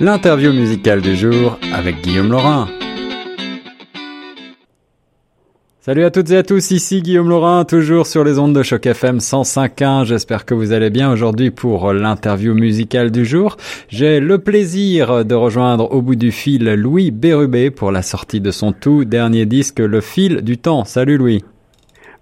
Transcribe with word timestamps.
L'interview 0.00 0.54
musicale 0.54 1.02
du 1.02 1.14
jour 1.14 1.58
avec 1.74 2.00
Guillaume 2.00 2.30
Laurin. 2.30 2.68
Salut 5.82 6.04
à 6.04 6.10
toutes 6.10 6.30
et 6.30 6.38
à 6.38 6.42
tous, 6.42 6.70
ici 6.70 7.02
Guillaume 7.02 7.28
Laurin, 7.28 7.66
toujours 7.66 8.06
sur 8.06 8.24
les 8.24 8.38
ondes 8.38 8.54
de 8.54 8.62
choc 8.62 8.86
FM 8.86 9.18
105.1. 9.18 10.06
J'espère 10.06 10.46
que 10.46 10.54
vous 10.54 10.72
allez 10.72 10.88
bien 10.88 11.12
aujourd'hui 11.12 11.50
pour 11.50 11.92
l'interview 11.92 12.54
musicale 12.54 13.10
du 13.10 13.26
jour. 13.26 13.58
J'ai 13.88 14.20
le 14.20 14.38
plaisir 14.38 15.26
de 15.26 15.34
rejoindre 15.34 15.92
au 15.92 16.00
bout 16.00 16.16
du 16.16 16.32
fil 16.32 16.64
Louis 16.74 17.10
Bérubé 17.10 17.70
pour 17.70 17.92
la 17.92 18.00
sortie 18.00 18.40
de 18.40 18.50
son 18.50 18.72
tout 18.72 19.04
dernier 19.04 19.44
disque, 19.44 19.80
Le 19.80 20.00
fil 20.00 20.40
du 20.40 20.56
temps. 20.56 20.84
Salut 20.86 21.18
Louis. 21.18 21.44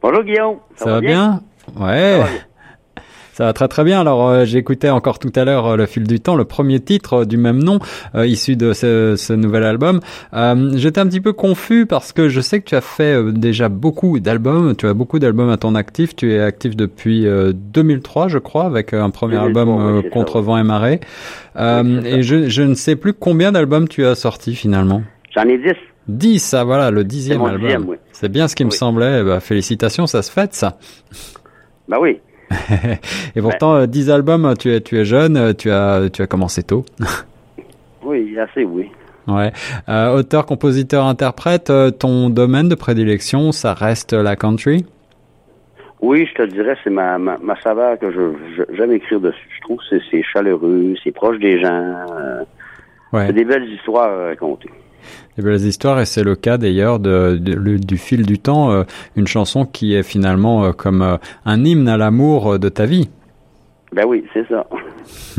Bonjour 0.02 0.24
Guillaume. 0.24 0.56
Ça, 0.74 0.90
va, 0.94 1.00
bien, 1.00 1.42
Ouais. 1.78 2.12
Ça 2.12 2.18
va 2.18 2.47
très 3.54 3.68
très 3.68 3.84
bien. 3.84 4.00
Alors 4.00 4.28
euh, 4.28 4.44
j'écoutais 4.44 4.90
encore 4.90 5.18
tout 5.18 5.32
à 5.34 5.44
l'heure 5.44 5.66
euh, 5.66 5.76
le 5.76 5.86
fil 5.86 6.04
du 6.04 6.20
temps, 6.20 6.36
le 6.36 6.44
premier 6.44 6.80
titre 6.80 7.14
euh, 7.14 7.24
du 7.24 7.36
même 7.36 7.62
nom 7.62 7.78
issu 8.14 8.56
de 8.56 8.72
ce, 8.72 9.14
ce 9.16 9.32
nouvel 9.32 9.64
album. 9.64 10.00
J'étais 10.74 11.00
un 11.00 11.06
petit 11.06 11.20
peu 11.20 11.32
confus 11.32 11.86
parce 11.86 12.12
que 12.12 12.28
je 12.28 12.40
sais 12.40 12.60
que 12.60 12.64
tu 12.64 12.74
as 12.74 12.80
fait 12.80 13.32
déjà 13.32 13.68
beaucoup 13.68 14.20
d'albums. 14.20 14.74
Tu 14.76 14.86
as 14.86 14.94
beaucoup 14.94 15.18
d'albums 15.18 15.50
à 15.50 15.56
ton 15.56 15.74
actif. 15.74 16.16
Tu 16.16 16.32
es 16.32 16.40
actif 16.40 16.76
depuis 16.76 17.26
2003, 17.26 18.28
je 18.28 18.38
crois, 18.38 18.64
avec 18.64 18.92
un 18.92 19.10
premier 19.10 19.36
album 19.36 20.02
Contre 20.10 20.40
vent 20.40 20.58
et 20.58 20.62
marée. 20.62 21.00
et 21.56 22.22
je, 22.22 22.48
je 22.48 22.62
ne 22.62 22.74
sais 22.74 22.96
plus 22.96 23.12
combien 23.12 23.52
d'albums 23.52 23.88
tu 23.88 24.04
as 24.04 24.14
sorti 24.14 24.54
finalement. 24.54 25.02
J'en 25.34 25.42
ai 25.42 25.58
dix. 25.58 25.74
10, 26.08 26.54
ah 26.54 26.64
voilà, 26.64 26.90
le 26.90 27.04
dixième 27.04 27.42
album. 27.42 27.84
Oui. 27.88 27.96
C'est 28.12 28.30
bien 28.30 28.48
ce 28.48 28.56
qui 28.56 28.64
me 28.64 28.70
semblait. 28.70 29.22
Bah, 29.22 29.40
félicitations, 29.40 30.06
ça 30.06 30.22
se 30.22 30.32
fête 30.32 30.54
ça. 30.54 30.78
Bah 31.86 31.98
oui. 32.00 32.20
et 33.36 33.40
pourtant, 33.40 33.86
10 33.86 34.10
albums, 34.10 34.54
tu 34.58 34.72
es, 34.72 34.80
tu 34.80 34.98
es 34.98 35.04
jeune, 35.04 35.54
tu 35.54 35.70
as, 35.70 36.08
tu 36.10 36.22
as 36.22 36.26
commencé 36.26 36.62
tôt. 36.62 36.84
oui, 38.02 38.38
assez, 38.38 38.64
oui. 38.64 38.90
Ouais. 39.28 39.52
Euh, 39.88 40.18
auteur, 40.18 40.46
compositeur, 40.46 41.04
interprète, 41.04 41.68
euh, 41.68 41.90
ton 41.90 42.30
domaine 42.30 42.68
de 42.68 42.74
prédilection, 42.74 43.52
ça 43.52 43.74
reste 43.74 44.14
la 44.14 44.36
country? 44.36 44.86
Oui, 46.00 46.26
je 46.26 46.42
te 46.42 46.48
dirais, 46.48 46.76
c'est 46.82 46.90
ma, 46.90 47.18
ma, 47.18 47.36
ma, 47.38 47.60
saveur 47.60 47.98
que 47.98 48.10
je, 48.10 48.64
j'aime 48.74 48.92
écrire 48.92 49.20
dessus. 49.20 49.48
Je 49.56 49.60
trouve 49.62 49.78
que 49.78 49.98
c'est, 50.10 50.22
chaleureux, 50.22 50.94
c'est 51.04 51.10
proche 51.10 51.38
des 51.38 51.60
gens. 51.60 51.68
Euh, 51.68 52.44
ouais. 53.12 53.26
C'est 53.26 53.32
des 53.34 53.44
belles 53.44 53.68
histoires 53.70 54.10
à 54.10 54.28
raconter 54.28 54.70
des 55.36 55.42
belles 55.42 55.64
histoires 55.64 56.00
et 56.00 56.04
c'est 56.04 56.24
le 56.24 56.34
cas 56.34 56.58
d'ailleurs 56.58 56.98
de, 56.98 57.36
du 57.36 57.96
fil 57.96 58.26
du 58.26 58.38
temps, 58.38 58.70
euh, 58.70 58.82
une 59.16 59.26
chanson 59.26 59.64
qui 59.64 59.94
est 59.94 60.02
finalement 60.02 60.64
euh, 60.64 60.72
comme 60.72 61.02
euh, 61.02 61.16
un 61.44 61.64
hymne 61.64 61.88
à 61.88 61.96
l'amour 61.96 62.58
de 62.58 62.68
ta 62.68 62.86
vie. 62.86 63.08
Ben 63.92 64.04
oui, 64.06 64.24
c'est 64.34 64.46
ça. 64.48 64.66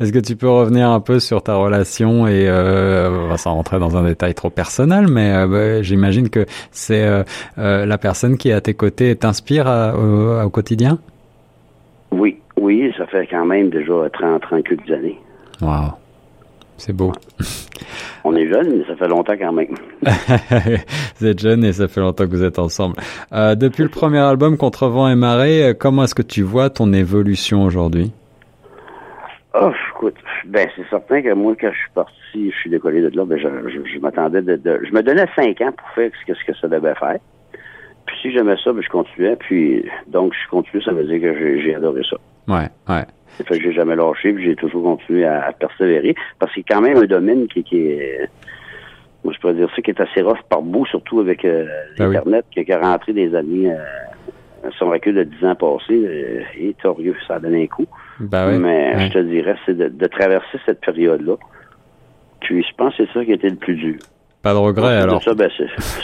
Est-ce 0.00 0.12
que 0.12 0.18
tu 0.18 0.36
peux 0.36 0.48
revenir 0.48 0.88
un 0.88 1.00
peu 1.00 1.20
sur 1.20 1.42
ta 1.42 1.56
relation 1.56 2.26
et 2.26 2.46
va 2.48 3.36
s'en 3.36 3.54
rentrer 3.54 3.78
dans 3.78 3.98
un 3.98 4.04
détail 4.04 4.32
trop 4.32 4.48
personnel, 4.48 5.08
mais 5.08 5.46
bah, 5.46 5.82
j'imagine 5.82 6.30
que 6.30 6.46
c'est 6.70 7.22
la 7.58 7.98
personne 7.98 8.38
qui 8.38 8.48
est 8.48 8.54
à 8.54 8.62
tes 8.62 8.72
côtés 8.72 9.14
t'inspire 9.14 9.66
au, 9.66 10.40
au, 10.42 10.48
quotidien? 10.48 10.98
Oui, 12.12 12.38
oui, 12.56 12.90
ça 12.96 13.06
fait 13.08 13.26
quand 13.26 13.44
même 13.44 13.68
déjà 13.68 13.92
30, 14.10 14.40
30 14.40 14.64
quelques 14.64 14.90
années. 14.90 15.18
Wow. 15.60 16.01
C'est 16.76 16.92
beau. 16.92 17.12
On 18.24 18.34
est 18.36 18.48
jeune, 18.48 18.78
mais 18.78 18.84
ça 18.86 18.96
fait 18.96 19.08
longtemps 19.08 19.34
quand 19.38 19.52
même. 19.52 19.74
vous 21.16 21.26
êtes 21.26 21.40
jeune 21.40 21.64
et 21.64 21.72
ça 21.72 21.88
fait 21.88 22.00
longtemps 22.00 22.24
que 22.24 22.30
vous 22.30 22.44
êtes 22.44 22.58
ensemble. 22.58 22.96
Euh, 23.32 23.54
depuis 23.54 23.82
le 23.82 23.88
premier 23.88 24.18
album 24.18 24.56
Contre 24.56 24.88
vent 24.88 25.08
et 25.08 25.14
marée, 25.14 25.64
euh, 25.64 25.74
comment 25.78 26.04
est-ce 26.04 26.14
que 26.14 26.22
tu 26.22 26.42
vois 26.42 26.70
ton 26.70 26.92
évolution 26.92 27.64
aujourd'hui? 27.64 28.12
Oh, 29.54 29.70
écoute, 29.94 30.16
ben 30.46 30.68
c'est 30.76 30.88
certain 30.88 31.20
que 31.20 31.32
moi, 31.34 31.54
quand 31.60 31.70
je 31.72 31.78
suis 31.78 31.90
parti, 31.94 32.50
je 32.50 32.56
suis 32.60 32.70
décollé 32.70 33.02
de 33.02 33.14
là, 33.14 33.24
ben 33.24 33.38
je, 33.38 33.48
je, 33.92 33.98
m'attendais 33.98 34.40
de, 34.40 34.58
Je 34.64 34.92
me 34.92 35.02
donnais 35.02 35.26
cinq 35.36 35.60
ans 35.60 35.72
pour 35.76 35.88
faire 35.90 36.10
ce 36.20 36.32
que, 36.32 36.38
ce 36.38 36.44
que 36.44 36.56
ça 36.56 36.68
devait 36.68 36.94
faire. 36.94 37.18
Puis 38.06 38.16
si 38.22 38.32
j'aimais 38.32 38.56
ça, 38.64 38.72
ben 38.72 38.82
je 38.82 38.88
continuais. 38.88 39.36
Puis 39.36 39.84
donc 40.06 40.32
je 40.32 40.48
continue, 40.48 40.82
ça 40.82 40.92
veut 40.92 41.04
dire 41.04 41.20
que 41.20 41.60
j'ai 41.60 41.74
adoré 41.74 42.02
ça. 42.08 42.16
Ouais, 42.48 42.68
ouais. 42.88 43.04
C'est 43.36 43.46
fait 43.46 43.58
que 43.58 43.64
j'ai 43.64 43.72
jamais 43.72 43.96
lâché, 43.96 44.32
puis 44.32 44.44
j'ai 44.44 44.56
toujours 44.56 44.82
continué 44.82 45.24
à, 45.24 45.52
persévérer. 45.52 46.14
Parce 46.38 46.52
que 46.52 46.60
c'est 46.60 46.74
quand 46.74 46.80
même 46.80 46.96
un 46.98 47.06
domaine 47.06 47.46
qui, 47.48 47.64
qui 47.64 47.78
est 47.78 48.28
moi 49.24 49.32
je 49.32 49.40
pourrais 49.40 49.54
dire 49.54 49.68
ça, 49.74 49.82
qui 49.82 49.90
est 49.90 50.00
assez 50.00 50.22
rough 50.22 50.42
par 50.48 50.62
bout, 50.62 50.86
surtout 50.86 51.20
avec 51.20 51.44
euh, 51.44 51.66
ben 51.96 52.08
l'Internet, 52.10 52.44
qui, 52.50 52.60
est 52.60 52.76
rentré 52.76 53.12
des 53.12 53.34
années 53.34 53.72
euh, 53.72 54.70
son 54.78 54.90
recul 54.90 55.14
de 55.14 55.24
10 55.24 55.46
ans 55.46 55.54
passés, 55.54 56.04
euh, 56.04 56.42
et 56.58 56.74
torieux, 56.82 57.16
ça 57.26 57.36
a 57.36 57.40
donné 57.40 57.64
un 57.64 57.66
coup. 57.66 57.86
Ben 58.18 58.58
Mais 58.58 59.08
je 59.08 59.12
te 59.12 59.18
dirais, 59.18 59.56
c'est 59.64 59.76
de, 59.76 60.06
traverser 60.06 60.58
cette 60.66 60.80
période-là. 60.80 61.34
Puis 62.40 62.64
je 62.64 62.74
pense 62.76 62.96
que 62.96 63.04
c'est 63.04 63.12
ça 63.12 63.24
qui 63.24 63.30
a 63.30 63.34
été 63.34 63.48
le 63.48 63.56
plus 63.56 63.76
dur. 63.76 63.98
Pas 64.42 64.54
de 64.54 64.58
regret, 64.58 64.96
alors. 64.96 65.22
Ça, 65.22 65.34
ben, 65.34 65.48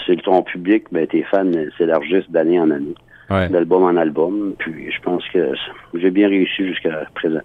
c'est 0.06 0.22
ton 0.22 0.42
public, 0.42 0.84
ben, 0.92 1.06
tes 1.08 1.24
fans 1.24 1.50
s'élargissent 1.76 2.30
d'année 2.30 2.60
en 2.60 2.70
année 2.70 2.94
d'album 3.28 3.84
en 3.84 3.96
album. 3.96 4.54
Puis 4.58 4.90
je 4.90 5.00
pense 5.02 5.26
que 5.28 5.52
j'ai 5.94 6.10
bien 6.10 6.28
réussi 6.28 6.66
jusqu'à 6.66 7.06
présent. 7.14 7.40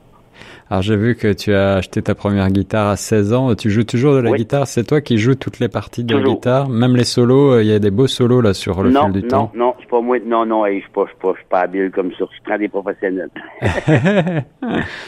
Alors 0.70 0.82
j'ai 0.82 0.96
vu 0.96 1.16
que 1.16 1.32
tu 1.34 1.54
as 1.54 1.76
acheté 1.76 2.02
ta 2.02 2.16
première 2.16 2.50
guitare 2.50 2.88
à 2.88 2.96
16 2.96 3.34
ans. 3.34 3.56
Tu 3.56 3.70
joues 3.70 3.84
toujours 3.84 4.16
de 4.16 4.20
la 4.20 4.32
guitare? 4.32 4.68
C'est 4.68 4.84
toi 4.84 5.02
qui 5.02 5.18
joues 5.18 5.36
toutes 5.36 5.60
les 5.60 5.70
parties 5.70 6.04
de 6.04 6.16
la 6.16 6.24
guitare, 6.24 6.70
même 6.70 6.96
les 6.96 7.04
solos. 7.04 7.54
Euh, 7.54 7.64
il 7.64 7.70
y 7.70 7.74
a 7.74 7.80
des 7.80 7.92
beaux 7.92 8.08
solos 8.08 8.42
là 8.42 8.54
sur 8.54 8.82
le 8.82 8.92
fil 8.92 9.12
du 9.12 9.22
non, 9.24 9.28
temps. 9.28 9.52
Non, 9.54 9.66
non, 9.66 9.76
c'est 9.80 9.90
pas 9.90 10.02
moi. 10.02 10.18
Non, 10.26 10.46
non, 10.46 10.66
je 10.66 10.80
suis 10.80 10.90
pas, 10.94 11.06
je 11.06 11.38
suis 11.38 11.46
pas, 11.50 11.60
habile 11.60 11.92
comme 11.92 12.12
ça. 12.14 12.26
Je 12.32 12.44
prends 12.44 12.58
des 12.58 12.70
professionnels. 12.70 13.30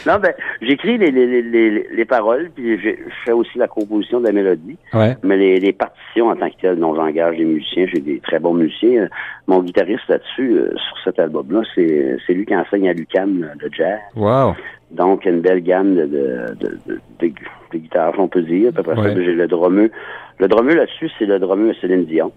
non, 0.05 0.19
ben 0.19 0.33
j'écris 0.61 0.97
les, 0.97 1.11
les, 1.11 1.41
les, 1.41 1.87
les, 1.91 2.05
paroles, 2.05 2.51
puis 2.53 2.79
je, 2.79 2.89
fais 3.23 3.31
aussi 3.31 3.57
la 3.57 3.67
composition 3.67 4.19
de 4.19 4.27
la 4.27 4.33
mélodie. 4.33 4.77
Ouais. 4.93 5.17
Mais 5.23 5.37
les, 5.37 5.59
les 5.59 5.73
partitions 5.73 6.27
en 6.27 6.35
tant 6.35 6.49
que 6.49 6.61
telles, 6.61 6.77
non, 6.77 6.95
j'engage 6.95 7.37
des 7.37 7.45
musiciens. 7.45 7.87
J'ai 7.93 8.01
des 8.01 8.19
très 8.19 8.39
bons 8.39 8.53
musiciens. 8.53 9.07
Mon 9.47 9.61
guitariste 9.61 10.07
là-dessus, 10.09 10.57
euh, 10.57 10.71
sur 10.75 10.97
cet 11.03 11.19
album-là, 11.19 11.61
c'est 11.73 12.17
c'est 12.25 12.33
lui 12.33 12.45
qui 12.45 12.55
enseigne 12.55 12.89
à 12.89 12.93
l'UQAM 12.93 13.49
le 13.59 13.69
jazz. 13.71 13.99
Wow. 14.15 14.55
Donc, 14.91 15.25
une 15.25 15.41
belle 15.41 15.61
gamme 15.61 15.95
de, 15.95 16.05
de, 16.05 16.55
de, 16.59 16.99
de, 17.19 17.77
guitares, 17.77 18.13
on 18.17 18.27
peut 18.27 18.43
dire. 18.43 18.71
Après 18.75 18.95
ça, 18.95 19.13
j'ai 19.13 19.33
le 19.33 19.47
drumeux. 19.47 19.91
Le 20.39 20.47
drumeux 20.47 20.75
là-dessus, 20.75 21.09
c'est 21.17 21.25
le 21.25 21.39
drumeux 21.39 21.73
Céline 21.81 22.05
Dion. 22.05 22.31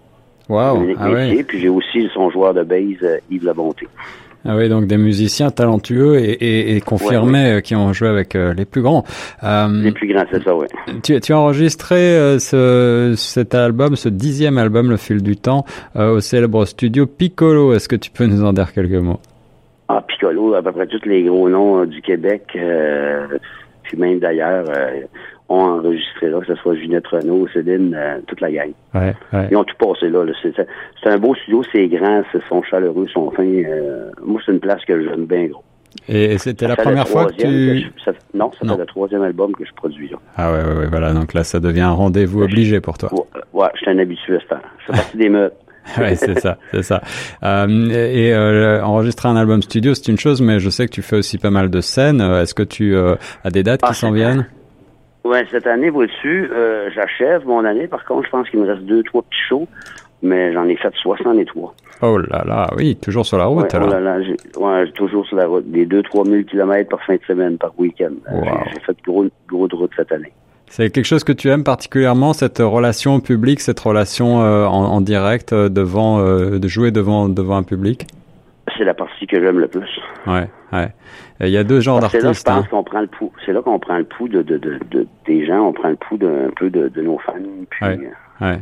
Wow. 0.49 0.83
Ah 0.97 1.09
Puis 1.47 1.59
j'ai 1.59 1.69
aussi 1.69 2.09
son 2.13 2.31
joueur 2.31 2.55
de 2.55 2.63
base, 2.63 3.03
euh, 3.03 3.17
Yves 3.29 3.45
Labonté. 3.45 3.87
Ah 4.45 4.55
oui, 4.55 4.67
donc 4.67 4.87
des 4.87 4.97
musiciens 4.97 5.51
talentueux 5.51 6.17
et, 6.17 6.31
et, 6.31 6.75
et 6.75 6.81
confirmés 6.81 7.51
euh, 7.51 7.61
qui 7.61 7.75
ont 7.75 7.91
joué 7.93 8.07
avec 8.07 8.35
euh, 8.35 8.53
les 8.53 8.65
plus 8.65 8.81
grands. 8.81 9.03
les 9.43 9.91
plus 9.91 10.11
grands, 10.11 10.23
c'est 10.31 10.41
ça, 10.43 10.55
oui. 10.55 10.65
Tu, 11.03 11.19
tu 11.19 11.33
as 11.33 11.39
enregistré 11.39 12.39
ce, 12.39 13.13
cet 13.15 13.53
album, 13.53 13.95
ce 13.95 14.09
dixième 14.09 14.57
album, 14.57 14.89
Le 14.89 14.97
fil 14.97 15.21
du 15.21 15.35
temps, 15.37 15.65
au 15.95 16.19
célèbre 16.19 16.65
studio 16.65 17.05
Piccolo. 17.05 17.73
Est-ce 17.73 17.87
que 17.87 17.97
tu 17.97 18.09
peux 18.09 18.25
nous 18.25 18.43
en 18.43 18.53
dire 18.53 18.73
quelques 18.73 18.93
mots? 18.93 19.19
Ah, 19.91 20.03
Piccolo, 20.07 20.53
à 20.53 20.61
peu 20.61 20.71
près 20.71 20.85
tous 20.85 21.03
les 21.05 21.23
gros 21.23 21.49
noms 21.49 21.81
euh, 21.81 21.85
du 21.87 21.99
Québec, 22.03 22.43
euh, 22.55 23.25
puis 23.81 23.97
même 23.97 24.19
d'ailleurs, 24.19 24.65
euh, 24.69 25.01
ont 25.49 25.61
enregistré 25.61 26.29
là, 26.29 26.39
que 26.41 26.45
ce 26.45 26.53
soit 26.61 26.75
Ginette 26.75 27.07
Renault, 27.07 27.47
Céline, 27.51 27.97
toute 28.27 28.39
la 28.39 28.51
gang. 28.51 28.71
Ouais, 28.93 29.15
ouais. 29.33 29.47
Ils 29.49 29.57
ont 29.57 29.63
tout 29.63 29.75
passé 29.79 30.09
là. 30.09 30.23
C'est 30.43 31.09
un 31.09 31.17
beau 31.17 31.33
studio, 31.33 31.63
c'est 31.71 31.87
grand, 31.87 32.21
c'est 32.31 32.43
sont 32.47 32.61
chaleureux, 32.61 33.07
sont 33.07 33.31
fins. 33.31 33.63
moi, 34.23 34.39
c'est 34.45 34.51
une 34.51 34.59
place 34.59 34.85
que 34.85 35.03
j'aime 35.03 35.25
bien 35.25 35.47
gros. 35.47 35.63
Et 36.07 36.37
c'était 36.37 36.67
la 36.67 36.75
première 36.75 37.07
fois 37.07 37.25
que 37.25 37.33
tu... 37.33 37.91
non, 38.35 38.51
ça 38.51 38.67
fait 38.67 38.77
le 38.77 38.85
troisième 38.85 39.23
album 39.23 39.53
que 39.53 39.65
je 39.65 39.73
produis 39.73 40.09
là. 40.09 40.17
Ah 40.37 40.51
ouais, 40.51 40.63
ouais, 40.63 40.79
ouais, 40.81 40.87
voilà. 40.87 41.13
Donc 41.13 41.33
là, 41.33 41.43
ça 41.43 41.59
devient 41.59 41.81
un 41.81 41.93
rendez-vous 41.93 42.43
obligé 42.43 42.79
pour 42.79 42.99
toi. 42.99 43.11
Ouais, 43.11 43.41
ouais 43.53 43.69
je 43.73 43.79
suis 43.79 43.89
un 43.89 43.97
habitué 43.97 44.35
à 44.35 44.39
ce 44.39 44.45
temps. 44.45 44.61
Je 44.81 44.85
fais 44.85 44.91
partie 44.91 45.17
des 45.17 45.29
meutes. 45.29 45.55
oui, 45.97 46.15
c'est 46.15 46.39
ça, 46.39 46.57
c'est 46.71 46.83
ça. 46.83 47.01
Euh, 47.43 47.67
et 47.89 48.33
euh, 48.33 48.83
enregistrer 48.83 49.29
un 49.29 49.35
album 49.35 49.61
studio, 49.61 49.93
c'est 49.93 50.11
une 50.11 50.17
chose, 50.17 50.41
mais 50.41 50.59
je 50.59 50.69
sais 50.69 50.85
que 50.85 50.91
tu 50.91 51.01
fais 51.01 51.17
aussi 51.17 51.37
pas 51.37 51.49
mal 51.49 51.69
de 51.69 51.81
scènes. 51.81 52.21
Euh, 52.21 52.41
est-ce 52.41 52.53
que 52.53 52.63
tu 52.63 52.95
euh, 52.95 53.15
as 53.43 53.49
des 53.49 53.63
dates 53.63 53.81
qui 53.81 53.87
ah, 53.89 53.93
s'en 53.93 54.11
viennent? 54.11 54.47
Ouais, 55.23 55.45
cette 55.51 55.67
année, 55.67 55.89
vois-tu, 55.89 56.49
j'achève 56.93 57.45
mon 57.45 57.65
année. 57.65 57.87
Par 57.87 58.05
contre, 58.05 58.25
je 58.25 58.31
pense 58.31 58.49
qu'il 58.49 58.59
me 58.59 58.67
reste 58.67 58.83
deux, 58.83 59.03
trois 59.03 59.21
petits 59.23 59.41
shows, 59.49 59.67
mais 60.21 60.53
j'en 60.53 60.65
ai 60.65 60.75
fait 60.75 60.93
63. 60.95 61.75
Oh 62.01 62.17
là 62.17 62.43
là, 62.47 62.69
oui, 62.77 62.95
toujours 62.95 63.25
sur 63.25 63.37
la 63.37 63.45
route 63.45 63.63
ouais, 63.63 63.75
alors. 63.75 63.89
Oh 63.89 63.91
là 63.91 63.99
là, 63.99 64.17
ouais, 64.57 64.91
toujours 64.93 65.25
sur 65.25 65.35
la 65.35 65.47
route. 65.47 65.69
Des 65.69 65.85
2-3 65.85 66.29
000 66.29 66.43
kilomètres 66.43 66.89
par 66.89 67.03
fin 67.03 67.15
de 67.15 67.21
semaine, 67.27 67.57
par 67.57 67.77
week-end. 67.77 68.13
J'ai 68.73 68.79
fait 68.79 68.97
gros, 69.05 69.25
gros 69.47 69.67
de 69.67 69.75
route 69.75 69.91
cette 69.97 70.11
année. 70.11 70.31
C'est 70.69 70.91
quelque 70.91 71.05
chose 71.05 71.23
que 71.23 71.33
tu 71.33 71.49
aimes 71.49 71.63
particulièrement, 71.63 72.33
cette 72.33 72.59
relation 72.59 73.19
publique, 73.19 73.59
cette 73.59 73.79
relation 73.79 74.41
euh, 74.41 74.65
en, 74.65 75.01
direct 75.01 75.51
euh, 75.51 75.67
devant, 75.67 76.19
euh, 76.19 76.59
de 76.59 76.67
jouer 76.67 76.91
devant 76.91 77.27
devant 77.27 77.57
un 77.57 77.63
public? 77.63 78.05
C'est 78.77 78.83
la 78.83 78.93
partie 78.93 79.25
que 79.25 79.41
j'aime 79.41 79.59
le 79.59 79.67
plus. 79.67 79.89
Ouais, 80.27 80.47
ouais. 80.71 80.89
Il 81.41 81.49
y 81.49 81.57
a 81.57 81.63
deux 81.63 81.81
genres 81.81 81.99
d'artistes. 81.99 82.21
C'est 82.21 82.27
là, 82.27 82.33
je 82.33 82.43
pense 82.43 82.65
hein. 82.65 82.67
qu'on 82.69 82.83
prend 82.83 83.01
le 83.01 83.07
pouls. 83.07 83.33
C'est 83.45 83.51
là 83.51 83.61
qu'on 83.61 83.79
prend 83.79 83.97
le 83.97 84.03
pouls 84.03 84.27
de, 84.27 84.43
de, 84.43 84.57
de, 84.57 84.79
de, 84.91 85.07
des 85.25 85.45
gens, 85.45 85.67
on 85.67 85.73
prend 85.73 85.89
le 85.89 85.95
pouls 85.95 86.17
d'un 86.17 86.49
peu 86.55 86.69
de, 86.69 86.87
de 86.87 87.01
nos 87.01 87.17
fans. 87.17 87.33
Puis, 87.69 87.85
ouais, 87.85 87.99
ouais. 88.41 88.59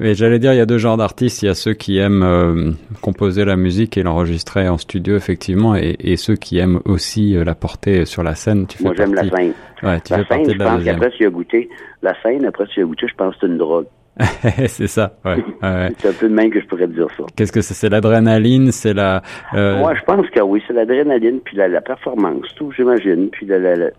Et 0.00 0.14
j'allais 0.14 0.38
dire, 0.38 0.52
il 0.52 0.56
y 0.56 0.60
a 0.60 0.66
deux 0.66 0.78
genres 0.78 0.96
d'artistes. 0.96 1.42
Il 1.42 1.46
y 1.46 1.48
a 1.48 1.54
ceux 1.54 1.74
qui 1.74 1.98
aiment 1.98 2.22
euh, 2.22 2.70
composer 3.02 3.44
la 3.44 3.56
musique 3.56 3.98
et 3.98 4.02
l'enregistrer 4.02 4.68
en 4.68 4.78
studio, 4.78 5.16
effectivement, 5.16 5.76
et, 5.76 5.96
et, 6.00 6.16
ceux 6.16 6.36
qui 6.36 6.58
aiment 6.58 6.80
aussi 6.86 7.36
euh, 7.36 7.44
la 7.44 7.54
porter 7.54 8.06
sur 8.06 8.22
la 8.22 8.34
scène. 8.34 8.66
Tu 8.66 8.82
Moi, 8.82 8.94
j'aime 8.96 9.14
la 9.14 9.22
scène. 9.22 9.52
Ouais, 9.82 10.00
tu 10.00 10.12
la 10.12 10.24
fais 10.24 10.34
scène, 10.34 10.52
je 10.52 10.58
la 10.58 10.64
pense 10.64 10.84
qu'après, 10.84 11.10
tu 11.10 11.26
as 11.26 11.30
goûté. 11.30 11.68
La 12.02 12.14
scène, 12.22 12.46
après, 12.46 12.66
tu 12.66 12.80
as 12.80 12.84
goûté, 12.84 13.06
je 13.06 13.14
pense 13.14 13.34
que 13.34 13.40
c'est 13.42 13.46
une 13.48 13.58
drogue. 13.58 13.86
c'est 14.66 14.86
ça, 14.86 15.14
ouais. 15.24 15.36
ouais. 15.62 15.88
c'est 15.98 16.08
un 16.08 16.12
peu 16.12 16.28
de 16.28 16.34
même 16.34 16.50
que 16.50 16.60
je 16.60 16.66
pourrais 16.66 16.86
te 16.86 16.92
dire 16.92 17.08
ça. 17.16 17.24
Qu'est-ce 17.36 17.52
que 17.52 17.60
c'est? 17.60 17.74
C'est 17.74 17.88
l'adrénaline, 17.88 18.70
c'est 18.70 18.92
la... 18.92 19.22
Euh... 19.54 19.78
Moi, 19.78 19.94
je 19.94 20.02
pense 20.04 20.28
que 20.28 20.40
oui, 20.40 20.62
c'est 20.66 20.74
l'adrénaline, 20.74 21.40
puis 21.40 21.56
la, 21.56 21.68
la, 21.68 21.80
performance, 21.80 22.46
tout, 22.56 22.72
j'imagine, 22.72 23.28
puis 23.30 23.46
le, 23.46 23.92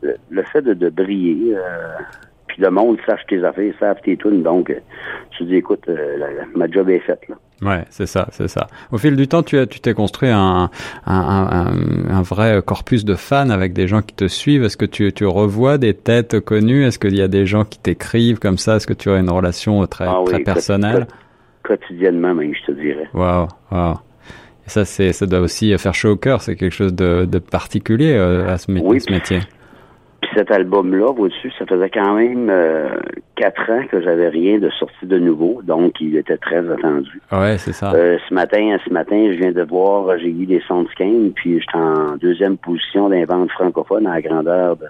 fait 0.52 0.62
de, 0.62 0.74
de 0.74 0.90
briller... 0.90 1.56
Euh 1.56 1.60
puis 2.54 2.62
le 2.62 2.70
monde 2.70 2.98
sache 3.04 3.22
tes 3.28 3.44
affaires, 3.44 3.74
savent 3.80 4.00
tes 4.04 4.16
tunes. 4.16 4.44
Donc, 4.44 4.72
tu 5.32 5.44
dis, 5.44 5.56
écoute, 5.56 5.86
euh, 5.90 6.18
la, 6.20 6.32
la, 6.32 6.44
ma 6.54 6.70
job 6.70 6.88
est 6.88 7.00
faite. 7.00 7.22
Là. 7.28 7.36
Ouais, 7.64 7.84
c'est 7.90 8.06
ça, 8.06 8.28
c'est 8.32 8.48
ça. 8.48 8.68
Au 8.92 9.00
fil 9.00 9.16
du 9.16 9.28
temps, 9.28 9.42
tu 9.42 9.58
as, 9.58 9.66
tu 9.66 9.80
t'es 9.80 9.96
construit 9.96 10.30
un, 10.30 10.70
un, 11.08 11.16
un, 11.16 11.74
un, 12.12 12.22
vrai 12.22 12.62
corpus 12.64 13.06
de 13.06 13.16
fans 13.16 13.50
avec 13.50 13.74
des 13.74 13.88
gens 13.88 14.04
qui 14.04 14.14
te 14.14 14.28
suivent. 14.28 14.64
Est-ce 14.64 14.78
que 14.78 14.86
tu, 14.86 15.12
tu 15.14 15.26
revois 15.26 15.80
des 15.80 15.96
têtes 15.96 16.42
connues? 16.42 16.86
Est-ce 16.86 17.00
qu'il 17.00 17.16
y 17.16 17.24
a 17.24 17.28
des 17.28 17.48
gens 17.48 17.66
qui 17.66 17.80
t'écrivent 17.80 18.38
comme 18.38 18.60
ça? 18.60 18.76
Est-ce 18.76 18.86
que 18.86 18.94
tu 18.94 19.10
as 19.10 19.18
une 19.18 19.32
relation 19.32 19.84
très, 19.88 20.06
ah, 20.08 20.22
très 20.24 20.42
personnelle? 20.42 21.08
Quotidiennement, 21.64 22.36
même, 22.36 22.54
je 22.54 22.72
te 22.72 22.80
dirais. 22.80 23.10
Waouh, 23.16 23.48
waouh. 23.72 23.96
Et 24.68 24.70
ça, 24.70 24.86
c'est, 24.86 25.12
ça 25.12 25.26
doit 25.26 25.40
aussi 25.40 25.76
faire 25.80 25.96
chaud 25.96 26.12
au 26.12 26.18
cœur. 26.18 26.44
C'est 26.44 26.56
quelque 26.56 26.76
chose 26.76 26.94
de, 26.94 27.26
de 27.26 27.40
particulier 27.40 28.14
euh, 28.14 28.48
à 28.48 28.60
ce, 28.60 28.72
oui, 28.72 29.02
ce 29.02 29.12
métier. 29.12 29.40
Puis 30.24 30.32
cet 30.38 30.52
album-là, 30.52 31.08
au-dessus, 31.08 31.52
ça 31.60 31.66
faisait 31.66 31.90
quand 31.90 32.14
même 32.14 32.48
euh, 32.50 32.88
quatre 33.36 33.70
ans 33.70 33.84
que 33.92 34.02
j'avais 34.02 34.30
rien 34.30 34.58
de 34.58 34.70
sorti 34.70 35.06
de 35.06 35.20
nouveau, 35.20 35.60
donc 35.64 36.00
il 36.00 36.16
était 36.16 36.38
très 36.38 36.60
attendu. 36.72 37.22
Ouais, 37.30 37.58
c'est 37.58 37.74
ça. 37.74 37.92
Euh, 37.94 38.18
ce 38.30 38.34
matin, 38.34 38.78
ce 38.88 38.94
matin, 38.94 39.32
je 39.34 39.38
viens 39.38 39.52
de 39.52 39.64
voir, 39.64 40.18
j'ai 40.20 40.30
eu 40.30 40.46
des 40.46 40.62
Soundscan, 40.66 41.32
puis 41.36 41.60
j'étais 41.60 41.76
en 41.76 42.16
deuxième 42.16 42.56
position 42.56 43.10
d'un 43.10 43.26
vente 43.26 43.52
francophone 43.52 44.08
à 44.08 44.14
la 44.14 44.22
grandeur 44.22 44.78
de, 44.78 44.86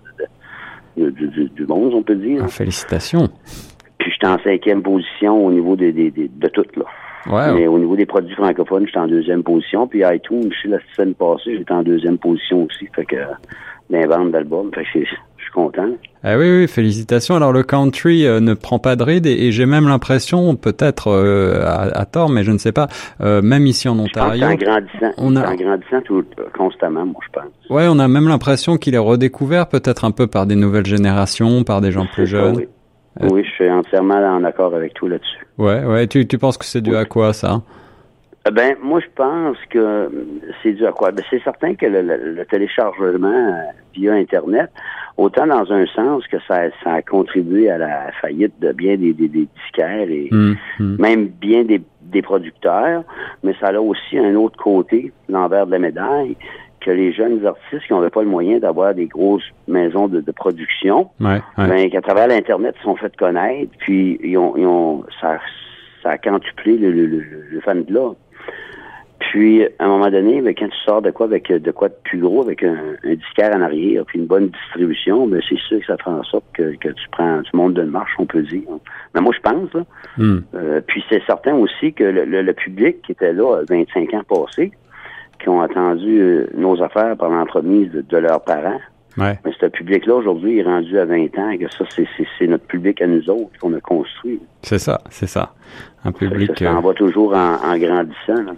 de, 1.03 1.09
de, 1.09 1.25
de, 1.25 1.43
du 1.47 1.65
monde, 1.65 1.95
on 1.95 2.03
peut 2.03 2.15
dire. 2.15 2.43
Ah, 2.45 2.47
félicitations. 2.47 3.27
Puis 3.97 4.11
j'étais 4.11 4.27
en 4.27 4.37
cinquième 4.37 4.83
position 4.83 5.47
au 5.47 5.51
niveau 5.51 5.75
des, 5.75 5.91
des, 5.93 6.11
des 6.11 6.29
de 6.31 6.47
tout, 6.49 6.65
là. 6.75 6.85
Ouais, 7.27 7.53
Mais 7.53 7.67
au 7.67 7.79
niveau 7.79 7.95
des 7.95 8.05
produits 8.05 8.35
francophones, 8.35 8.85
j'étais 8.85 8.99
en 8.99 9.07
deuxième 9.07 9.43
position. 9.43 9.87
Puis 9.87 10.01
iTunes, 10.03 10.49
je 10.51 10.57
suis 10.57 10.69
la 10.69 10.79
semaine 10.95 11.13
passée, 11.13 11.57
j'étais 11.57 11.71
en 11.71 11.83
deuxième 11.83 12.17
position 12.17 12.63
aussi. 12.65 12.87
Fait 12.95 13.05
que 13.05 13.15
d'un 13.89 14.07
vente 14.07 14.31
d'albums. 14.31 14.71
Fait 14.73 14.83
que 14.83 15.05
je 15.05 15.43
suis 15.43 15.51
content. 15.53 15.89
Ah 16.23 16.37
oui, 16.37 16.49
oui, 16.49 16.67
félicitations. 16.67 17.35
Alors 17.35 17.51
le 17.51 17.63
country 17.63 18.25
euh, 18.25 18.39
ne 18.39 18.53
prend 18.53 18.79
pas 18.79 18.95
de 18.95 19.03
ride 19.03 19.25
et, 19.25 19.47
et 19.47 19.51
j'ai 19.51 19.65
même 19.65 19.87
l'impression, 19.87 20.55
peut-être 20.55 21.07
euh, 21.09 21.63
à, 21.65 21.99
à, 21.99 22.05
tort, 22.05 22.29
mais 22.29 22.43
je 22.43 22.51
ne 22.51 22.57
sais 22.57 22.71
pas, 22.71 22.87
euh, 23.21 23.41
même 23.41 23.67
ici 23.67 23.89
en 23.89 23.99
Ontario, 23.99 24.45
en 24.45 24.55
grandissant, 24.55 25.11
on 25.17 25.35
a 25.35 25.51
en 25.51 25.55
grandissant 25.55 26.01
tout, 26.05 26.23
constamment, 26.57 27.05
moi 27.05 27.21
je 27.25 27.39
pense. 27.39 27.51
Ouais, 27.69 27.87
on 27.89 27.99
a 27.99 28.07
même 28.07 28.27
l'impression 28.27 28.77
qu'il 28.77 28.95
est 28.95 28.99
redécouvert, 28.99 29.67
peut-être 29.67 30.05
un 30.05 30.11
peu 30.11 30.27
par 30.27 30.45
des 30.45 30.55
nouvelles 30.55 30.85
générations, 30.85 31.63
par 31.63 31.81
des 31.81 31.91
gens 31.91 32.05
plus 32.05 32.25
jeunes. 32.25 32.55
Oui. 32.55 32.67
Oui, 33.21 33.43
je 33.43 33.49
suis 33.51 33.69
entièrement 33.69 34.15
en 34.15 34.43
accord 34.43 34.73
avec 34.75 34.93
tout 34.93 35.07
là-dessus. 35.07 35.45
Ouais, 35.57 35.83
ouais. 35.83 36.07
Tu, 36.07 36.27
tu 36.27 36.37
penses 36.37 36.57
que 36.57 36.65
c'est 36.65 36.81
dû 36.81 36.91
oui. 36.91 36.97
à 36.97 37.05
quoi 37.05 37.33
ça? 37.33 37.61
Ben, 38.51 38.75
moi, 38.83 38.99
je 38.99 39.07
pense 39.15 39.57
que 39.69 40.09
c'est 40.61 40.73
dû 40.73 40.85
à 40.85 40.91
quoi? 40.91 41.11
Ben, 41.11 41.23
c'est 41.29 41.41
certain 41.43 41.75
que 41.75 41.85
le, 41.85 42.01
le, 42.01 42.33
le, 42.33 42.45
téléchargement 42.45 43.55
via 43.93 44.13
Internet, 44.13 44.69
autant 45.15 45.47
dans 45.47 45.71
un 45.71 45.85
sens 45.85 46.27
que 46.27 46.37
ça, 46.47 46.69
ça 46.83 46.93
a 46.93 47.01
contribué 47.01 47.69
à 47.69 47.77
la 47.77 48.11
faillite 48.21 48.59
de 48.59 48.73
bien 48.73 48.97
des, 48.97 49.13
des, 49.13 49.29
des 49.29 49.47
disquaires 49.63 50.09
et 50.09 50.27
mmh, 50.29 50.55
mmh. 50.79 50.95
même 50.99 51.27
bien 51.27 51.63
des, 51.63 51.81
des 52.01 52.21
producteurs, 52.21 53.03
mais 53.43 53.55
ça 53.61 53.67
a 53.67 53.79
aussi 53.79 54.17
un 54.17 54.35
autre 54.35 54.57
côté, 54.57 55.13
l'envers 55.29 55.65
de 55.65 55.71
la 55.71 55.79
médaille, 55.79 56.35
que 56.83 56.91
les 56.91 57.13
jeunes 57.13 57.45
artistes 57.45 57.85
qui 57.87 57.93
n'avaient 57.93 58.09
pas 58.09 58.23
le 58.23 58.29
moyen 58.29 58.59
d'avoir 58.59 58.93
des 58.93 59.07
grosses 59.07 59.43
maisons 59.67 60.07
de, 60.07 60.21
de 60.21 60.31
production, 60.31 61.09
ouais, 61.19 61.41
ouais. 61.57 61.67
ben, 61.67 61.89
qu'à 61.89 62.01
travers 62.01 62.27
l'Internet, 62.27 62.75
ils 62.79 62.83
sont 62.83 62.95
fait 62.95 63.15
connaître, 63.15 63.71
puis 63.79 64.19
ils 64.23 64.37
ont, 64.37 64.55
ils 64.57 64.65
ont 64.65 65.03
ça, 65.21 65.39
ça 66.01 66.11
a 66.11 66.17
quintuplé 66.17 66.77
le, 66.77 66.91
le, 66.91 67.05
le, 67.05 67.23
le 67.51 67.61
fan 67.61 67.83
de 67.83 67.93
là. 67.93 68.11
Puis, 69.33 69.63
à 69.79 69.85
un 69.85 69.87
moment 69.87 70.11
donné, 70.11 70.41
ben, 70.41 70.53
quand 70.55 70.67
tu 70.67 70.77
sors 70.85 71.01
de 71.01 71.09
quoi 71.09 71.25
avec 71.25 71.51
de 71.51 71.71
quoi 71.71 71.89
de 71.89 71.95
plus 72.03 72.19
gros, 72.19 72.43
avec 72.43 72.61
un, 72.61 72.77
un 73.03 73.15
disquaire 73.15 73.55
en 73.55 73.61
arrière, 73.61 74.03
puis 74.05 74.19
une 74.19 74.27
bonne 74.27 74.49
distribution, 74.49 75.25
ben, 75.27 75.41
c'est 75.47 75.57
sûr 75.57 75.79
que 75.79 75.85
ça 75.85 75.97
fait 75.97 76.09
en 76.09 76.23
sorte 76.23 76.45
que, 76.53 76.75
que 76.75 76.89
tu 76.89 77.09
prends, 77.11 77.41
tu 77.41 77.55
montes 77.55 77.73
d'une 77.73 77.89
marche, 77.89 78.11
on 78.19 78.25
peut 78.25 78.43
dire. 78.43 78.61
Mais 79.15 79.21
moi, 79.21 79.33
je 79.33 79.39
pense, 79.39 79.73
là. 79.73 79.85
Mm. 80.17 80.37
Euh, 80.53 80.81
puis 80.85 81.03
c'est 81.09 81.23
certain 81.25 81.55
aussi 81.55 81.93
que 81.93 82.03
le, 82.03 82.25
le, 82.25 82.41
le, 82.41 82.53
public 82.53 83.01
qui 83.01 83.13
était 83.13 83.33
là 83.33 83.63
25 83.67 84.13
ans 84.13 84.23
passés, 84.27 84.71
qui 85.43 85.49
ont 85.49 85.61
attendu 85.61 86.19
euh, 86.19 86.47
nos 86.55 86.81
affaires 86.81 87.15
par 87.17 87.29
l'entremise 87.29 87.91
de, 87.91 88.01
de, 88.01 88.17
leurs 88.17 88.41
parents, 88.41 88.79
ouais. 89.17 89.37
mais 89.45 89.51
ce 89.59 89.65
public-là, 89.67 90.15
aujourd'hui, 90.15 90.59
est 90.59 90.63
rendu 90.63 90.97
à 90.97 91.05
20 91.05 91.37
ans, 91.37 91.49
et 91.49 91.57
que 91.59 91.69
ça, 91.71 91.85
c'est 91.95 92.47
notre 92.47 92.65
public 92.65 93.01
à 93.01 93.07
nous 93.07 93.29
autres 93.29 93.51
qu'on 93.59 93.73
a 93.73 93.81
construit. 93.81 94.39
C'est 94.61 94.79
ça, 94.79 95.01
c'est 95.09 95.27
ça. 95.27 95.53
Un 96.05 96.11
public... 96.11 96.51
Ça, 96.57 96.65
ça 96.65 96.75
en 96.75 96.81
va 96.81 96.93
toujours 96.93 97.35
en, 97.35 97.55
en 97.55 97.77
grandissant, 97.77 98.43
là 98.43 98.53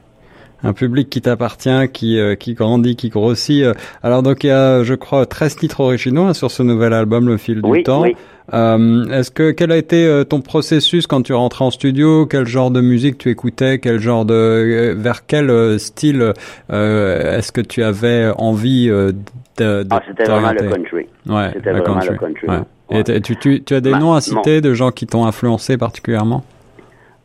un 0.65 0.73
public 0.73 1.09
qui 1.09 1.21
t'appartient, 1.21 1.89
qui 1.93 2.19
euh, 2.19 2.35
qui 2.35 2.53
grandit, 2.53 2.95
qui 2.95 3.09
grossit. 3.09 3.63
Alors 4.03 4.23
donc 4.23 4.43
il 4.43 4.47
y 4.47 4.51
a, 4.51 4.83
je 4.83 4.93
crois, 4.95 5.25
13 5.25 5.55
titres 5.55 5.79
originaux 5.81 6.23
hein, 6.23 6.33
sur 6.33 6.51
ce 6.51 6.63
nouvel 6.63 6.93
album, 6.93 7.27
Le 7.27 7.37
fil 7.37 7.61
oui, 7.63 7.79
du 7.79 7.83
temps. 7.83 8.01
Oui. 8.01 8.15
Euh, 8.53 9.05
Est-ce 9.09 9.31
que 9.31 9.51
quel 9.51 9.71
a 9.71 9.77
été 9.77 10.05
euh, 10.05 10.23
ton 10.23 10.41
processus 10.41 11.07
quand 11.07 11.21
tu 11.23 11.33
rentrais 11.33 11.65
en 11.65 11.71
studio? 11.71 12.25
Quel 12.27 12.45
genre 12.45 12.69
de 12.69 12.81
musique 12.81 13.17
tu 13.17 13.29
écoutais? 13.29 13.79
Quel 13.79 13.99
genre 13.99 14.25
de 14.25 14.33
euh, 14.33 14.95
vers 14.97 15.25
quel 15.25 15.79
style 15.79 16.33
est-ce 16.69 17.51
que 17.51 17.61
tu 17.61 17.83
avais 17.83 18.31
envie 18.37 18.87
de, 18.87 19.13
de 19.57 19.87
Ah, 19.89 20.01
c'était 20.07 20.25
vraiment 20.25 20.51
le 20.51 20.69
country. 20.69 21.07
Ouais, 21.27 21.49
c'était 21.53 21.71
vraiment 21.71 21.85
country. 21.85 22.09
le 22.09 22.17
country. 22.17 22.47
Ouais. 22.47 22.59
Ouais. 22.91 23.03
Et 23.07 23.21
tu, 23.21 23.35
tu, 23.37 23.63
tu 23.63 23.73
as 23.73 23.81
des 23.81 23.89
Ma, 23.91 23.99
noms 23.99 24.13
à 24.13 24.21
citer 24.21 24.55
mon... 24.55 24.69
de 24.69 24.73
gens 24.75 24.91
qui 24.91 25.07
t'ont 25.07 25.25
influencé 25.25 25.77
particulièrement? 25.77 26.43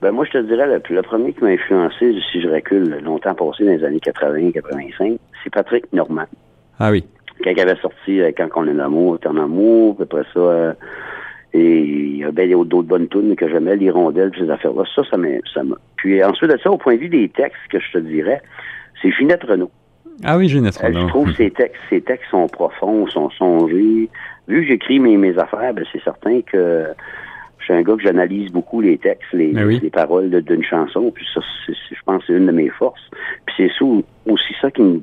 Ben 0.02 0.12
moi, 0.12 0.24
je 0.24 0.38
te 0.38 0.38
dirais, 0.38 0.66
le, 0.66 0.82
le 0.94 1.02
premier 1.02 1.32
qui 1.32 1.44
m'a 1.44 1.50
influencé, 1.50 2.14
si 2.32 2.40
je 2.40 2.48
recule 2.48 3.00
longtemps 3.02 3.34
passé 3.34 3.64
dans 3.64 3.72
les 3.72 3.84
années 3.84 3.98
80-85, 3.98 5.18
c'est 5.42 5.50
Patrick 5.52 5.92
Normand. 5.92 6.26
Ah 6.78 6.90
oui. 6.90 7.04
Quand 7.44 7.50
il 7.50 7.60
avait 7.60 7.80
sorti 7.80 8.20
euh, 8.20 8.30
Quand 8.36 8.48
on 8.56 8.66
est 8.66 8.74
l'amour, 8.74 9.18
est 9.20 9.26
en 9.26 9.36
amour, 9.36 9.96
puis 9.96 10.04
après 10.04 10.24
ça, 10.32 10.40
euh, 10.40 10.72
et 11.52 11.80
il 11.80 12.16
y 12.18 12.24
a 12.24 12.30
bien 12.30 12.46
d'autres 12.46 12.88
bonnes 12.88 13.08
tunes 13.08 13.34
que 13.34 13.48
j'aimais, 13.48 13.76
l'hirondelle, 13.76 14.30
ces 14.38 14.48
affaires-là. 14.48 14.84
Ça, 14.94 15.02
ça 15.10 15.16
m'a, 15.16 15.28
ça 15.52 15.62
m'a. 15.62 15.76
Puis 15.96 16.22
ensuite 16.22 16.50
de 16.50 16.58
ça, 16.58 16.70
au 16.70 16.78
point 16.78 16.94
de 16.94 17.00
vue 17.00 17.08
des 17.08 17.28
textes, 17.28 17.58
que 17.70 17.80
je 17.80 17.92
te 17.92 17.98
dirais, 17.98 18.40
c'est 19.02 19.10
Ginette 19.10 19.42
Renault. 19.42 19.70
Ah 20.24 20.36
oui, 20.36 20.48
Ginette 20.48 20.76
Renault. 20.76 20.98
Euh, 20.98 21.02
je 21.02 21.08
trouve 21.08 21.32
ces 21.34 21.50
textes, 21.50 21.80
ces 21.90 22.00
textes 22.02 22.30
sont 22.30 22.46
profonds, 22.46 23.06
sont 23.08 23.30
songés. 23.30 24.08
Vu 24.46 24.62
que 24.62 24.68
j'écris 24.68 25.00
mes, 25.00 25.16
mes 25.16 25.36
affaires, 25.38 25.74
ben 25.74 25.84
c'est 25.92 26.02
certain 26.02 26.40
que 26.42 26.86
suis 27.70 27.78
un 27.78 27.82
gars 27.82 27.96
que 27.96 28.02
j'analyse 28.02 28.50
beaucoup 28.50 28.80
les 28.80 28.98
textes, 28.98 29.32
les, 29.32 29.52
oui. 29.64 29.80
les 29.82 29.90
paroles 29.90 30.30
d'une 30.30 30.64
chanson, 30.64 31.10
puis 31.10 31.26
ça, 31.32 31.40
c 31.40 31.72
est, 31.72 31.74
c 31.74 31.78
est, 31.92 31.96
je 31.96 32.02
pense, 32.04 32.22
c'est 32.26 32.34
une 32.34 32.46
de 32.46 32.52
mes 32.52 32.68
forces. 32.68 33.10
Puis 33.46 33.54
c'est 33.56 33.70
ça, 33.78 33.84
aussi 33.84 34.54
ça 34.60 34.70
qui 34.70 34.82
me, 34.82 34.98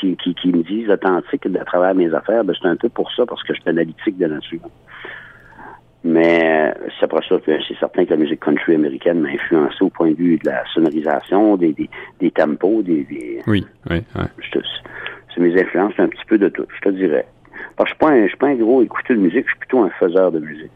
qui, 0.00 0.16
qui, 0.16 0.34
qui 0.34 0.48
me 0.48 0.62
disent 0.62 0.90
authentique 0.90 1.46
à 1.46 1.64
travers 1.64 1.94
mes 1.94 2.12
affaires, 2.14 2.44
ben 2.44 2.54
c'est 2.60 2.68
un 2.68 2.76
peu 2.76 2.88
pour 2.88 3.10
ça, 3.12 3.26
parce 3.26 3.42
que 3.42 3.54
je 3.54 3.60
suis 3.60 3.70
analytique 3.70 4.18
de 4.18 4.26
nature. 4.26 4.60
Mais 6.04 6.72
c'est 6.98 7.04
après 7.04 7.20
ça 7.28 7.36
que 7.38 7.58
c'est 7.66 7.78
certain 7.78 8.04
que 8.04 8.10
la 8.10 8.16
musique 8.16 8.40
country 8.40 8.76
américaine 8.76 9.20
m'a 9.20 9.30
influencé 9.30 9.82
au 9.82 9.90
point 9.90 10.10
de 10.12 10.16
vue 10.16 10.38
de 10.38 10.46
la 10.48 10.62
sonorisation, 10.72 11.56
des, 11.56 11.72
des, 11.72 11.90
des 12.20 12.30
tempos, 12.30 12.82
des, 12.82 13.02
des... 13.04 13.40
Oui, 13.48 13.66
oui, 13.90 14.02
oui. 14.14 14.62
C'est 15.34 15.40
mes 15.40 15.60
influences, 15.60 15.94
un 15.98 16.08
petit 16.08 16.24
peu 16.28 16.38
de 16.38 16.48
tout, 16.48 16.66
je 16.76 16.80
te 16.88 16.94
dirais. 16.94 17.26
Parce 17.76 17.92
que 17.92 17.96
je 18.00 18.22
ne 18.22 18.28
suis 18.28 18.36
pas 18.36 18.46
un 18.46 18.54
gros 18.54 18.82
écouteur 18.82 19.16
de 19.16 19.22
musique, 19.22 19.44
je 19.46 19.50
suis 19.50 19.58
plutôt 19.58 19.80
un 19.80 19.90
faiseur 19.98 20.30
de 20.30 20.38
musique. 20.38 20.70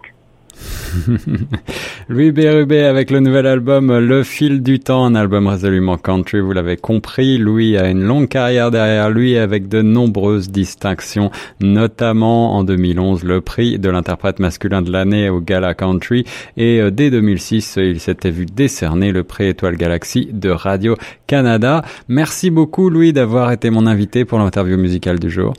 Louis 2.08 2.32
Bérubé 2.32 2.82
avec 2.84 3.10
le 3.10 3.20
nouvel 3.20 3.46
album 3.46 3.96
Le 3.98 4.22
fil 4.22 4.62
du 4.62 4.80
temps, 4.80 5.04
un 5.04 5.14
album 5.14 5.46
résolument 5.46 5.96
country, 5.96 6.40
vous 6.40 6.52
l'avez 6.52 6.76
compris. 6.76 7.38
Louis 7.38 7.76
a 7.76 7.88
une 7.88 8.02
longue 8.02 8.28
carrière 8.28 8.70
derrière 8.70 9.10
lui 9.10 9.36
avec 9.36 9.68
de 9.68 9.82
nombreuses 9.82 10.50
distinctions, 10.50 11.30
notamment 11.60 12.56
en 12.56 12.64
2011 12.64 13.24
le 13.24 13.40
prix 13.40 13.78
de 13.78 13.90
l'interprète 13.90 14.38
masculin 14.38 14.82
de 14.82 14.90
l'année 14.90 15.28
au 15.28 15.40
Gala 15.40 15.74
Country 15.74 16.24
et 16.56 16.90
dès 16.90 17.10
2006 17.10 17.78
il 17.78 18.00
s'était 18.00 18.30
vu 18.30 18.46
décerner 18.46 19.12
le 19.12 19.24
prix 19.24 19.48
Étoile 19.48 19.76
Galaxy 19.76 20.28
de 20.32 20.50
Radio 20.50 20.96
Canada. 21.26 21.82
Merci 22.08 22.50
beaucoup 22.50 22.90
Louis 22.90 23.12
d'avoir 23.12 23.52
été 23.52 23.70
mon 23.70 23.86
invité 23.86 24.24
pour 24.24 24.38
l'interview 24.38 24.76
musicale 24.76 25.18
du 25.18 25.30
jour. 25.30 25.54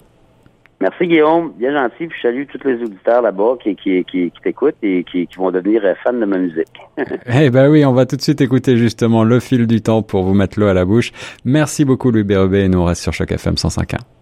Merci 0.81 1.05
Guillaume, 1.05 1.53
bien 1.57 1.77
gentil, 1.77 2.07
puis 2.07 2.17
je 2.17 2.27
salue 2.27 2.43
tous 2.51 2.67
les 2.67 2.81
auditeurs 2.81 3.21
là-bas 3.21 3.53
qui, 3.61 3.75
qui, 3.75 4.03
qui, 4.03 4.31
qui 4.31 4.41
t'écoutent 4.43 4.75
et 4.81 5.03
qui, 5.03 5.27
qui, 5.27 5.37
vont 5.37 5.51
devenir 5.51 5.83
fans 6.03 6.11
de 6.11 6.25
ma 6.25 6.39
musique. 6.39 6.73
eh 7.27 7.51
ben 7.51 7.69
oui, 7.69 7.85
on 7.85 7.93
va 7.93 8.07
tout 8.07 8.15
de 8.15 8.21
suite 8.21 8.41
écouter 8.41 8.77
justement 8.77 9.23
le 9.23 9.39
fil 9.39 9.67
du 9.67 9.81
temps 9.81 10.01
pour 10.01 10.23
vous 10.23 10.33
mettre 10.33 10.59
l'eau 10.59 10.65
à 10.65 10.73
la 10.73 10.83
bouche. 10.83 11.11
Merci 11.45 11.85
beaucoup 11.85 12.09
Louis 12.09 12.23
Bérubé 12.23 12.61
et 12.61 12.67
nous 12.67 12.79
on 12.79 12.85
reste 12.85 13.03
sur 13.03 13.13
Choc 13.13 13.31
FM 13.31 13.53
105.1. 13.53 14.20